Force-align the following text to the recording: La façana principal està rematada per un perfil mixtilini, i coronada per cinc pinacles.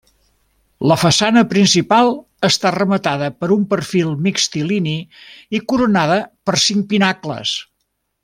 La 0.91 0.95
façana 1.01 1.41
principal 1.51 2.07
està 2.49 2.71
rematada 2.77 3.27
per 3.43 3.49
un 3.57 3.67
perfil 3.75 4.09
mixtilini, 4.29 4.95
i 5.59 5.61
coronada 5.75 6.19
per 6.49 6.57
cinc 6.65 6.89
pinacles. 6.95 7.55